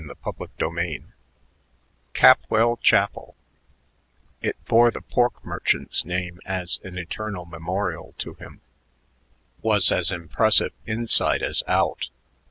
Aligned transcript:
CHAPTER 0.25 0.69
V 0.71 1.03
Capwell 2.15 2.81
Chapel 2.81 3.35
it 4.41 4.55
bore 4.65 4.89
the 4.89 5.03
pork 5.03 5.45
merchant's 5.45 6.05
name 6.05 6.39
as 6.43 6.79
an 6.83 6.97
eternal 6.97 7.45
memorial 7.45 8.13
to 8.13 8.33
him 8.33 8.61
was 9.61 9.91
as 9.91 10.09
impressive 10.09 10.73
inside 10.87 11.43
as 11.43 11.61
out. 11.67 12.09